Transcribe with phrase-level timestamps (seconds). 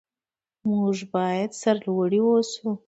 [0.69, 2.67] موږ باید سرلوړي اوسو.